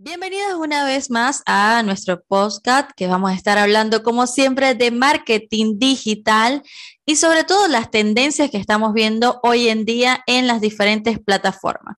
[0.00, 4.92] Bienvenidos una vez más a nuestro podcast que vamos a estar hablando como siempre de
[4.92, 6.62] marketing digital
[7.04, 11.96] y sobre todo las tendencias que estamos viendo hoy en día en las diferentes plataformas.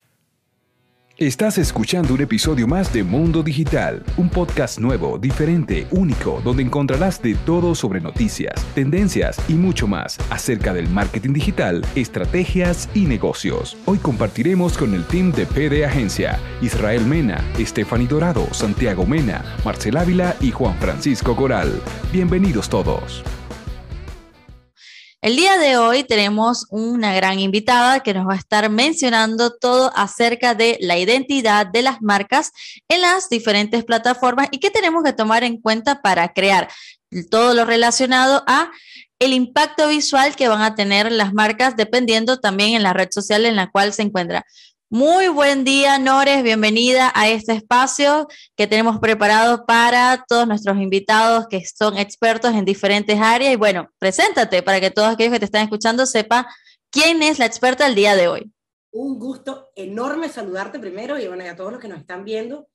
[1.21, 7.21] Estás escuchando un episodio más de Mundo Digital, un podcast nuevo, diferente, único, donde encontrarás
[7.21, 13.77] de todo sobre noticias, tendencias y mucho más acerca del marketing digital, estrategias y negocios.
[13.85, 19.99] Hoy compartiremos con el team de PD Agencia, Israel Mena, Stephanie Dorado, Santiago Mena, Marcel
[19.99, 21.83] Ávila y Juan Francisco Coral.
[22.15, 23.23] Bienvenidos todos.
[25.23, 29.93] El día de hoy tenemos una gran invitada que nos va a estar mencionando todo
[29.95, 32.53] acerca de la identidad de las marcas
[32.89, 36.71] en las diferentes plataformas y qué tenemos que tomar en cuenta para crear
[37.31, 38.71] todo lo relacionado a
[39.19, 43.45] el impacto visual que van a tener las marcas dependiendo también en la red social
[43.45, 44.47] en la cual se encuentra.
[44.93, 46.43] Muy buen día, Nores.
[46.43, 48.27] Bienvenida a este espacio
[48.57, 53.53] que tenemos preparado para todos nuestros invitados que son expertos en diferentes áreas.
[53.53, 56.45] Y bueno, preséntate para que todos aquellos que te están escuchando sepan
[56.91, 58.53] quién es la experta del día de hoy.
[58.91, 62.67] Un gusto enorme saludarte primero y bueno, a todos los que nos están viendo.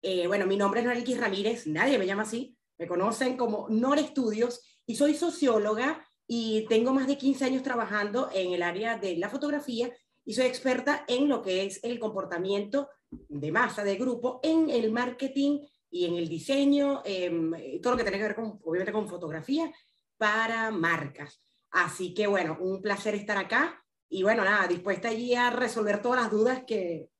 [0.00, 3.98] Eh, bueno, mi nombre es Norelquis Ramírez, nadie me llama así, me conocen como Nor
[3.98, 9.16] Estudios y soy socióloga y tengo más de 15 años trabajando en el área de
[9.16, 9.90] la fotografía
[10.24, 14.90] y soy experta en lo que es el comportamiento de masa, de grupo, en el
[14.90, 19.08] marketing y en el diseño, em, todo lo que tiene que ver con, obviamente, con
[19.08, 19.72] fotografía
[20.16, 21.40] para marcas.
[21.70, 26.22] Así que bueno, un placer estar acá y bueno, nada, dispuesta allí a resolver todas
[26.22, 27.10] las dudas que,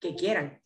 [0.00, 0.60] que quieran.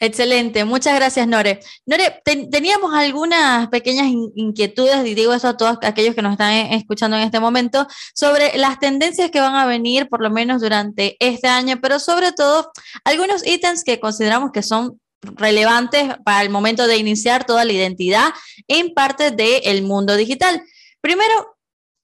[0.00, 1.60] Excelente, muchas gracias Nore.
[1.86, 7.16] Nore, teníamos algunas pequeñas inquietudes, y digo eso a todos aquellos que nos están escuchando
[7.16, 11.48] en este momento, sobre las tendencias que van a venir por lo menos durante este
[11.48, 12.70] año, pero sobre todo
[13.04, 18.32] algunos ítems que consideramos que son relevantes para el momento de iniciar toda la identidad
[18.68, 20.62] en parte del mundo digital.
[21.00, 21.56] Primero,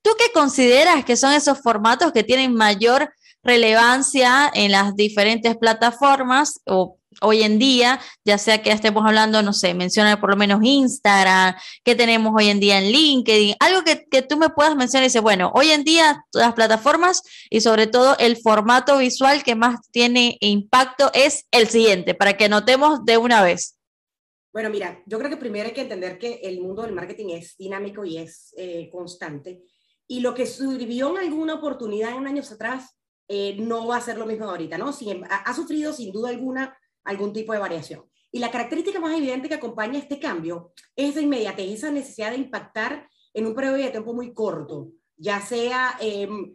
[0.02, 6.60] ¿tú qué consideras que son esos formatos que tienen mayor relevancia en las diferentes plataformas
[6.66, 10.60] o hoy en día, ya sea que estemos hablando, no sé, menciona por lo menos
[10.62, 11.54] Instagram,
[11.84, 15.06] que tenemos hoy en día en LinkedIn, algo que, que tú me puedas mencionar y
[15.06, 19.80] decir, bueno, hoy en día las plataformas y sobre todo el formato visual que más
[19.91, 23.76] tiene impacto es el siguiente, para que notemos de una vez.
[24.53, 27.56] Bueno, mira, yo creo que primero hay que entender que el mundo del marketing es
[27.56, 29.62] dinámico y es eh, constante.
[30.09, 32.97] Y lo que sirvió en alguna oportunidad en años atrás
[33.28, 34.92] eh, no va a ser lo mismo ahorita, ¿no?
[34.92, 38.05] Si, ha, ha, sufrido sin duda alguna algún tipo de variación.
[38.33, 42.37] Y la característica más evidente que acompaña este cambio es de inmediatez, esa necesidad de
[42.37, 46.53] impactar en un periodo de tiempo muy corto, ya sea em,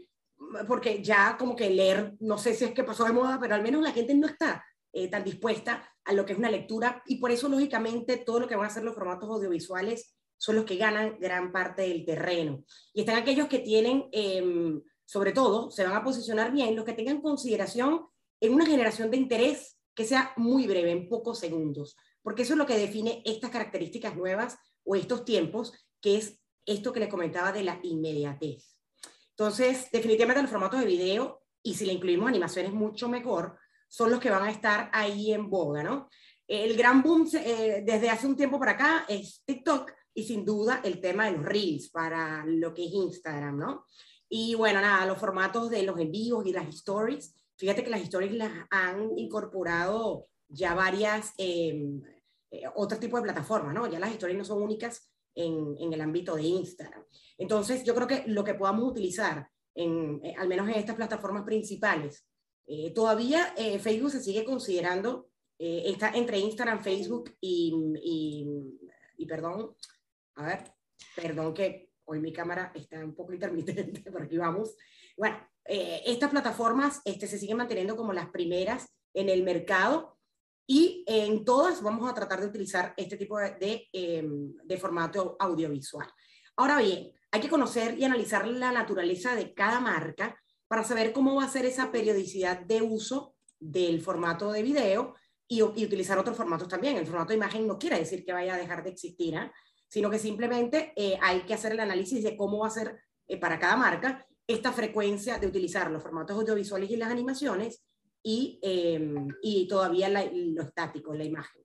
[0.68, 3.62] porque ya como que leer, no sé si es que pasó de moda, pero al
[3.62, 4.64] menos la gente no está
[4.94, 8.48] eh, tan dispuesta a lo que es una lectura y por eso lógicamente todo lo
[8.48, 12.64] que van a ser los formatos audiovisuales son los que ganan gran parte del terreno.
[12.94, 16.94] Y están aquellos que tienen, em, sobre todo, se van a posicionar bien, los que
[16.94, 18.06] tengan consideración
[18.42, 22.58] en una generación de interés que sea muy breve, en pocos segundos, porque eso es
[22.58, 27.52] lo que define estas características nuevas o estos tiempos, que es esto que les comentaba
[27.52, 28.76] de la inmediatez.
[29.32, 33.58] Entonces, definitivamente los formatos de video, y si le incluimos animaciones mucho mejor,
[33.88, 36.10] son los que van a estar ahí en boga, ¿no?
[36.48, 40.82] El gran boom eh, desde hace un tiempo para acá es TikTok y sin duda
[40.84, 43.86] el tema de los reels para lo que es Instagram, ¿no?
[44.30, 48.34] Y bueno, nada, los formatos de los envíos y las stories Fíjate que las stories
[48.34, 51.74] las han incorporado ya varias, eh,
[52.52, 53.88] eh, otro tipo de plataformas, ¿no?
[53.88, 57.04] Ya las stories no son únicas en, en, el ámbito de Instagram.
[57.38, 61.44] Entonces, yo creo que lo que podamos utilizar, en, eh, al menos en estas plataformas
[61.44, 62.28] principales,
[62.68, 68.48] eh, todavía Facebook se sigue considerando, está entre Instagram, Facebook y, y,
[69.18, 69.76] y, perdón,
[70.36, 70.74] a ver,
[71.16, 74.76] perdón que hoy mi cámara está un poco intermitente, por aquí vamos.
[75.16, 80.18] Bueno, eh, estas plataformas este, se siguen manteniendo como las primeras en el mercado
[80.68, 86.08] y en todas vamos a tratar de utilizar este tipo em, de formato audiovisual.
[86.58, 91.36] Ahora bien, hay que conocer y analizar la naturaleza de cada marca para saber cómo
[91.36, 95.16] va a ser esa periodicidad de uso del formato de video
[95.48, 96.98] y, utilizar otros formatos también.
[96.98, 99.52] El formato de imagen no quiere decir que vaya a dejar de existir, ¿eh?
[99.88, 103.38] sino que simplemente eh, hay que hacer el análisis de cómo va a ser eh,
[103.38, 107.82] para cada marca esta frecuencia de utilizar los formatos audiovisuales y las animaciones
[108.22, 111.64] y, em, y todavía lo estático, la imagen.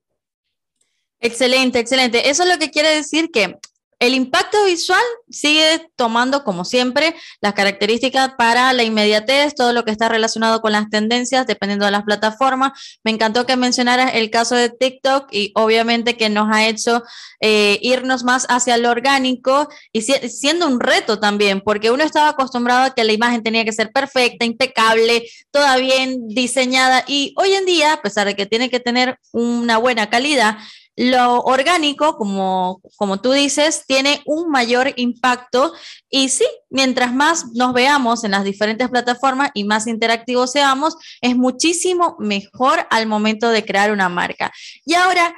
[1.19, 2.29] Excelente, excelente.
[2.29, 3.59] Eso es lo que quiere decir que
[4.01, 4.99] el impacto visual
[5.29, 10.71] sigue tomando, como siempre, las características para la inmediatez, todo lo que está relacionado con
[10.71, 12.71] las tendencias, dependiendo de las plataformas.
[13.03, 17.03] Me encantó que mencionaras el caso de TikTok y obviamente que nos ha hecho
[17.41, 22.85] eh, irnos más hacia lo orgánico y siendo un reto también, porque uno estaba acostumbrado
[22.85, 27.67] a que la imagen tenía que ser perfecta, impecable, toda bien diseñada y hoy en
[27.67, 30.57] día, a pesar de que tiene que tener una buena calidad,
[30.95, 35.73] lo orgánico, como, como tú dices, tiene un mayor impacto
[36.09, 41.35] y sí, mientras más nos veamos en las diferentes plataformas y más interactivos seamos, es
[41.35, 44.51] muchísimo mejor al momento de crear una marca.
[44.85, 45.33] Y ahora,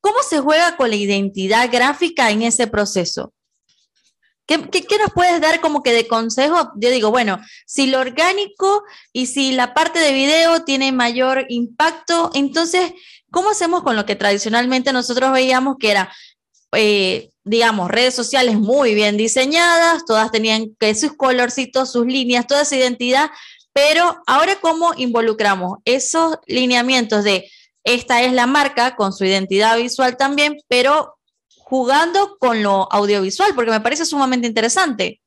[0.00, 3.32] ¿cómo se juega con la identidad gráfica en ese proceso?
[4.46, 6.70] ¿Qué, nos puedes dar como que de consejo?
[6.76, 12.30] Yo digo, bueno, si lo orgánico y si la parte de video tiene mayor impacto,
[12.32, 12.92] entonces,
[13.32, 16.12] ¿cómo hacemos con lo que tradicionalmente nosotros veíamos que era,
[16.72, 22.62] eh, digamos, redes sociales muy bien diseñadas, todas tenían que sus colorcitos, sus líneas, toda
[22.62, 23.30] esa identidad,
[23.72, 27.50] pero ahora cómo involucramos esos lineamientos de
[27.82, 31.15] esta es la marca con su identidad visual también, pero
[31.68, 35.20] jugando con lo audiovisual, porque me parece sumamente interesante.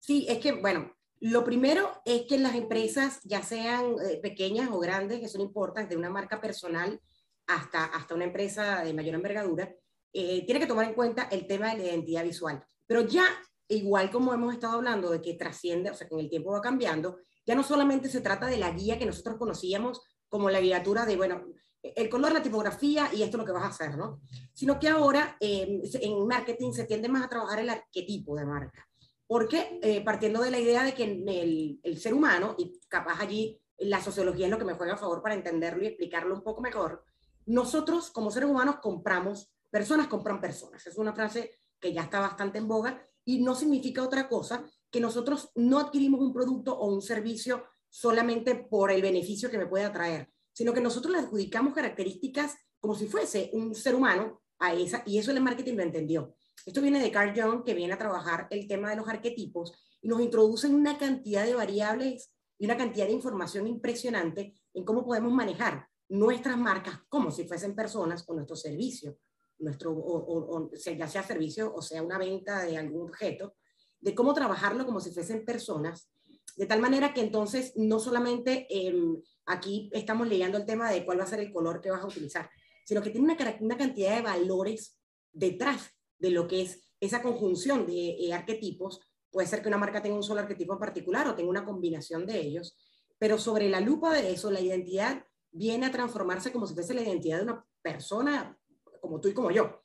[0.00, 4.80] Sí, es que, bueno, lo primero es que las empresas, ya sean eh, pequeñas o
[4.80, 7.00] grandes, eso no importa, de una marca personal
[7.46, 9.72] hasta, hasta una empresa de mayor envergadura,
[10.12, 12.64] eh, tiene que tomar en cuenta el tema de la identidad visual.
[12.88, 13.26] Pero ya,
[13.68, 16.60] igual como hemos estado hablando de que trasciende, o sea, que en el tiempo va
[16.60, 21.06] cambiando, ya no solamente se trata de la guía que nosotros conocíamos como la guiatura
[21.06, 21.44] de, bueno,
[21.82, 24.20] el color, la tipografía y esto es lo que vas a hacer, ¿no?
[24.52, 28.86] Sino que ahora eh, en marketing se tiende más a trabajar el arquetipo de marca.
[29.26, 33.60] Porque eh, partiendo de la idea de que el, el, ser humano, y capaz allí
[33.78, 36.60] la sociología es lo que me juega a favor para entenderlo y explicarlo un poco
[36.60, 37.04] mejor,
[37.46, 40.86] nosotros como seres humanos compramos, personas compran personas.
[40.86, 45.00] Es una frase que ya está bastante en boga y no significa otra cosa que
[45.00, 49.84] nosotros no adquirimos un producto o un servicio solamente por el beneficio que me puede
[49.84, 50.30] atraer,
[50.60, 55.16] sino que nosotros le adjudicamos características como si fuese un ser humano a esa, y
[55.16, 56.34] eso el marketing lo entendió.
[56.66, 59.72] Esto viene de Carl Jung, que viene a trabajar el tema de los arquetipos
[60.02, 65.02] y nos introduce una cantidad de variables y una cantidad de información impresionante en cómo
[65.02, 69.16] podemos manejar nuestras marcas como si fuesen personas o nuestro servicio,
[69.60, 73.54] nuestro, o, ya sea servicio o sea una venta de algún objeto,
[73.98, 76.10] de cómo trabajarlo como si fuesen personas
[76.56, 81.18] de tal manera que entonces no solamente em, aquí estamos leyendo el tema de cuál
[81.18, 82.48] va a ser el color que vas a utilizar,
[82.84, 83.24] sino que tiene
[83.60, 84.98] una, cantidad de valores
[85.32, 89.00] detrás de lo que es esa conjunción de eh, arquetipos.
[89.30, 92.26] Puede ser que una marca tenga un solo arquetipo en particular o tenga una combinación
[92.26, 92.76] de ellos,
[93.18, 97.02] pero sobre la lupa de eso, la identidad viene a transformarse como si fuese la
[97.02, 98.56] identidad de una persona
[99.00, 99.79] como tú y como yo.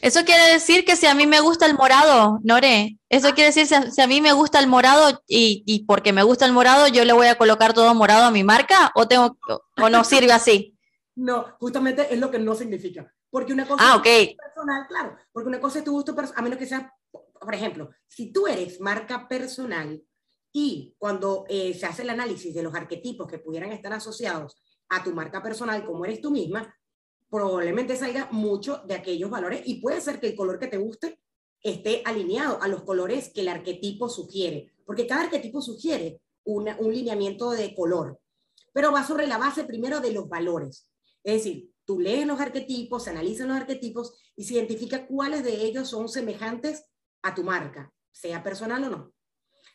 [0.00, 3.66] Eso quiere decir que si a mí me gusta el morado, Nore, eso quiere decir
[3.66, 6.88] si si a mí me gusta el morado y, y, porque me gusta el morado,
[6.88, 9.36] yo le voy a colocar todo morado a mi marca o, tengo,
[9.76, 10.74] o no sirve así.
[11.20, 13.12] No, justamente es lo que no significa.
[13.28, 14.24] Porque una cosa ah, okay.
[14.30, 17.52] es personal, claro, porque una cosa es tu gusto personal, a menos que sea, por
[17.52, 20.00] ejemplo, si tú eres marca personal
[20.52, 25.02] y cuando eh, se hace el análisis de los arquetipos que pudieran estar asociados a
[25.02, 26.72] tu marca personal, como eres tú misma,
[27.30, 31.20] probablemente salga mucho de aquellos valores y puede ser que el color que te guste
[31.62, 37.50] esté alineado a los colores que el arquetipo sugiere, porque cada arquetipo sugiere un lineamiento
[37.50, 38.18] de color,
[38.72, 40.90] pero va sobre la base primero de los valores.
[41.22, 45.62] Es decir, tú lees los arquetipos, se analizan los arquetipos y se identifica cuáles de
[45.62, 46.84] ellos son semejantes
[47.22, 49.12] a tu marca, sea personal o no.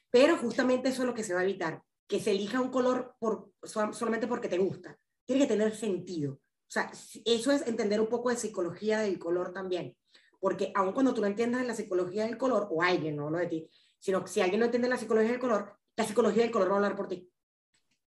[0.10, 3.16] Pero justamente eso es lo que se va a evitar, que se elija un color
[3.20, 4.98] por, solamente porque te gusta.
[5.26, 6.40] Tiene que tener sentido.
[6.74, 6.92] Sea,
[7.26, 9.96] eso es entender un poco de psicología del color también.
[10.40, 13.46] Porque aun cuando tú no entiendas la psicología del color, o alguien, no lo de
[13.46, 16.74] ti, sino si alguien no entiende la psicología del color, la psicología del color va
[16.74, 17.30] a hablar por ti.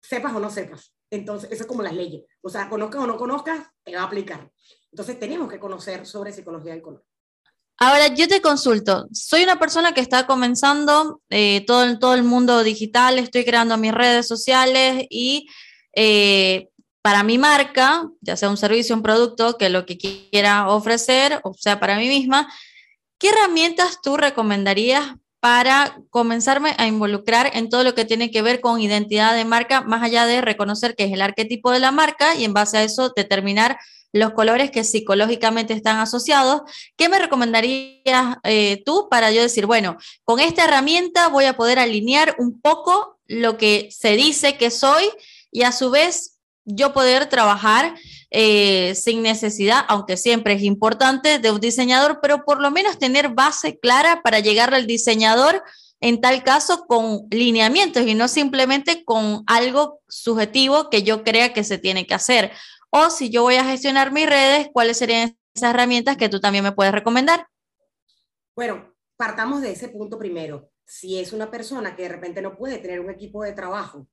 [0.01, 0.95] Sepas o no sepas.
[1.11, 2.25] Entonces, eso es como las leyes.
[2.41, 4.51] O sea, conozcas o no conozcas, te va a aplicar.
[4.91, 7.05] Entonces, tenemos que conocer sobre psicología del color.
[7.77, 9.09] Ahora, yo te consulto.
[9.13, 13.93] Soy una persona que está comenzando eh, todo, todo el mundo digital, estoy creando mis
[13.93, 15.51] redes sociales y
[15.95, 16.71] eh,
[17.05, 21.53] para mi marca, ya sea un servicio, un producto, que lo que quiera ofrecer, o
[21.53, 22.51] sea, para mí misma,
[23.19, 28.63] ¿qué herramientas tú recomendarías para comenzarme a involucrar en todo lo que tiene que ver
[28.63, 32.37] con identidad de marca, más allá de reconocer qué es el arquetipo de la marca
[32.37, 33.79] y en base a eso determinar
[34.13, 36.63] los colores que psicológicamente están asociados.
[36.97, 41.79] ¿Qué me recomendarías eh, tú para yo decir, bueno, con esta herramienta voy a poder
[41.79, 45.05] alinear un poco lo que se dice que soy
[45.53, 46.34] y a su vez
[46.65, 47.95] yo poder trabajar
[48.31, 53.31] eh, sin necesidad, aunque siempre es importante, de un diseñador, pero por lo menos tener
[53.31, 55.63] base clara para llegar al diseñador
[56.01, 61.65] en tal caso con lineamientos y no simplemente con algo subjetivo que yo crea que
[61.65, 62.53] se tiene que hacer.
[62.91, 66.65] O si yo voy a gestionar mis redes, ¿cuáles serían esas herramientas que tú también
[66.65, 67.47] me puedes recomendar?
[68.55, 70.71] Bueno, partamos de ese punto primero.
[70.87, 74.07] Si es una persona que de repente no puede tener un equipo de trabajo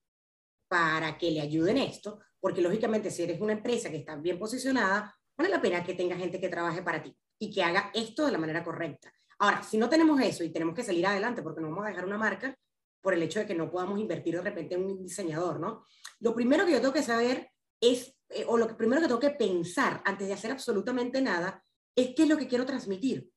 [0.72, 5.14] para que le ayuden esto, porque lógicamente si eres una empresa que está bien posicionada,
[5.38, 8.32] vale la pena que tenga gente que trabaje para ti y que haga esto de
[8.32, 9.12] la manera correcta.
[9.40, 12.06] Ahora, si no tenemos eso y tenemos que salir adelante porque no vamos a dejar
[12.06, 12.58] una marca
[13.02, 15.86] por el hecho de que no podamos invertir de repente en un diseñador, ¿no?
[16.22, 17.52] Lo primero que yo tengo que saber
[17.82, 21.62] es, eh, o lo primero que tengo que pensar antes de hacer absolutamente nada,
[21.94, 23.30] es qué es lo que quiero transmitir.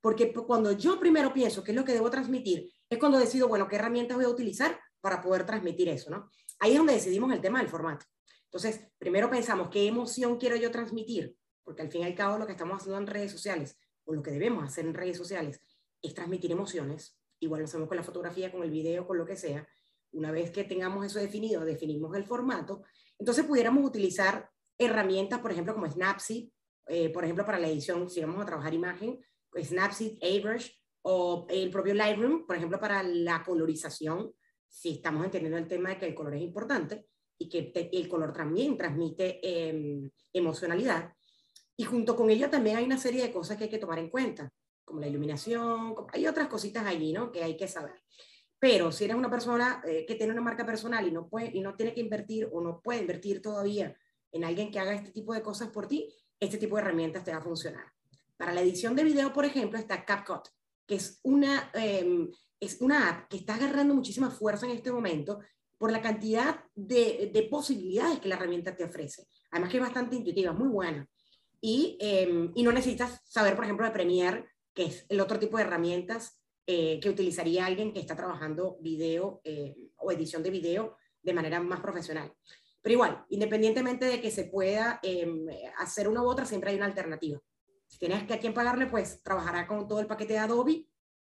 [0.00, 3.68] Porque cuando yo primero pienso qué es lo que debo transmitir, es cuando decido, bueno,
[3.68, 6.28] qué herramientas voy a utilizar para poder transmitir eso, ¿no?
[6.60, 8.06] Ahí es donde decidimos el tema del formato.
[8.44, 12.46] Entonces, primero pensamos qué emoción quiero yo transmitir, porque al fin y al cabo lo
[12.46, 15.60] que estamos haciendo en redes sociales, o lo que debemos hacer en redes sociales,
[16.02, 17.18] es transmitir emociones.
[17.38, 19.66] Igual lo hacemos con la fotografía, con el video, con lo que sea.
[20.12, 22.82] Una vez que tengamos eso definido, definimos el formato,
[23.18, 26.48] entonces pudiéramos utilizar herramientas, por ejemplo, como Snapseed,
[26.88, 29.20] eh, por ejemplo, para la edición, si vamos a trabajar imagen,
[29.56, 30.70] Snapseed, Airbrush
[31.02, 34.32] o el propio Lightroom, por ejemplo, para la colorización,
[34.70, 38.32] si estamos entendiendo el tema de que el color es importante y que el color
[38.32, 41.12] también transmite em, emocionalidad.
[41.76, 44.10] Y junto con ello también hay una serie de cosas que hay que tomar en
[44.10, 44.52] cuenta,
[44.84, 47.32] como la iluminación, hay otras cositas allí, ¿no?
[47.32, 48.02] Que hay que saber.
[48.58, 51.60] Pero si eres una persona eh, que tiene una marca personal y no, puede, y
[51.60, 53.96] no tiene que invertir o no puede invertir todavía
[54.32, 57.32] en alguien que haga este tipo de cosas por ti, este tipo de herramientas te
[57.32, 57.86] va a funcionar.
[58.36, 60.48] Para la edición de video, por ejemplo, está CapCut,
[60.86, 65.40] que es una, em, es una app que está agarrando muchísima fuerza en este momento
[65.78, 69.26] por la cantidad de, de posibilidades que la herramienta te ofrece.
[69.50, 71.08] Además que es bastante intuitiva, muy buena.
[71.60, 75.56] Y, em, y no necesitas saber, por ejemplo, de Premiere, que es el otro tipo
[75.56, 80.96] de herramientas eh, que utilizaría alguien que está trabajando video eh, o edición de video
[81.22, 82.32] de manera más profesional.
[82.82, 85.46] Pero igual, independientemente de que se pueda em,
[85.78, 87.40] hacer una u otra, siempre hay una alternativa.
[87.86, 90.86] Si tienes que a quién pagarle, pues trabajará con todo el paquete de Adobe,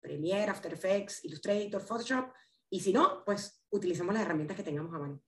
[0.03, 2.31] Premiere, After Effects, Illustrator, Photoshop.
[2.69, 5.21] Y si no, pues utilizamos las herramientas que tengamos a mano.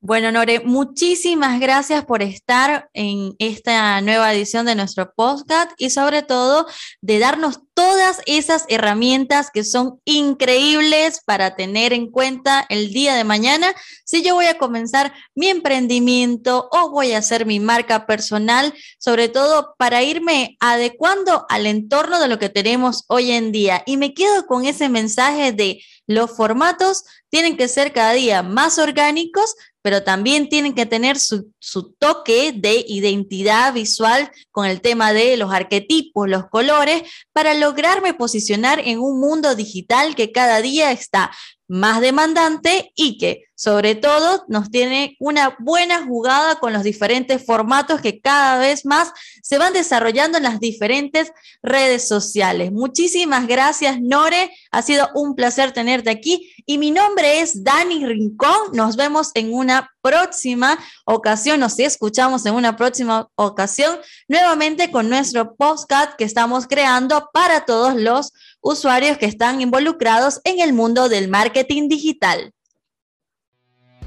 [0.00, 6.22] Bueno, Nore, muchísimas gracias por estar en esta nueva edición de nuestro podcast y sobre
[6.22, 6.68] todo
[7.00, 13.24] de darnos todas esas herramientas que son increíbles para tener en cuenta el día de
[13.24, 13.74] mañana
[14.04, 19.28] si yo voy a comenzar mi emprendimiento o voy a hacer mi marca personal, sobre
[19.28, 23.82] todo para irme adecuando al entorno de lo que tenemos hoy en día.
[23.84, 28.78] Y me quedo con ese mensaje de los formatos tienen que ser cada día más
[28.78, 31.52] orgánicos, pero también tienen que tener su,
[31.98, 38.80] toque de identidad visual con el tema de los arquetipos, los colores, para lograrme posicionar
[38.80, 41.30] en un mundo digital que cada día está
[41.68, 48.00] más demandante y que sobre todo nos tiene una buena jugada con los diferentes formatos
[48.00, 49.12] que cada vez más
[49.42, 52.70] se van desarrollando en las diferentes redes sociales.
[52.70, 54.52] Muchísimas gracias, Nore.
[54.70, 58.74] Ha sido un placer tenerte aquí y mi nombre es Dani Rincón.
[58.74, 63.98] Nos vemos en una próxima ocasión, nos escuchamos en una próxima ocasión
[64.28, 70.60] nuevamente con nuestro podcast que estamos creando para todos los usuarios que están involucrados en
[70.60, 72.54] el mundo del marketing digital.